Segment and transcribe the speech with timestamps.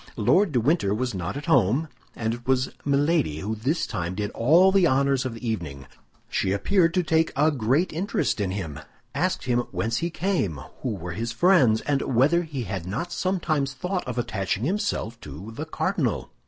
[0.17, 4.31] Lord de Winter was not at home; and it was Milady who this time did
[4.31, 5.85] all the honors of the evening.
[6.27, 8.79] She appeared to take a great interest in him,
[9.13, 13.73] asked him whence he came, who were his friends, and whether he had not sometimes
[13.75, 16.31] thought of attaching himself to the cardinal.